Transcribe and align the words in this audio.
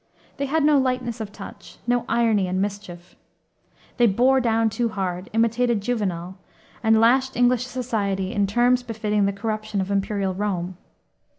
They 0.37 0.47
had 0.47 0.63
no 0.65 0.79
lightness 0.79 1.21
of 1.21 1.31
touch, 1.31 1.77
no 1.85 2.05
irony 2.09 2.47
and 2.47 2.59
mischief. 2.59 3.15
They 3.97 4.07
bore 4.07 4.39
down 4.41 4.71
too 4.71 4.89
hard, 4.89 5.29
imitated 5.31 5.79
Juvenal, 5.79 6.37
and 6.81 6.99
lashed 6.99 7.35
English 7.35 7.67
society 7.67 8.33
in 8.33 8.47
terms 8.47 8.81
befitting 8.81 9.25
the 9.27 9.31
corruption 9.31 9.79
of 9.79 9.91
Imperial 9.91 10.33
Rome. 10.33 10.75